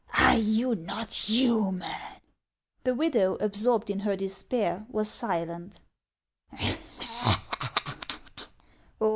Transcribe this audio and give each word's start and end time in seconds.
Are 0.19 0.35
you 0.39 0.73
not 0.73 1.13
human?" 1.13 2.21
The 2.85 2.95
widow, 2.95 3.35
absorbed 3.35 3.87
in 3.91 3.99
her 3.99 4.15
despair, 4.15 4.87
was 4.89 5.07
silent. 5.09 5.79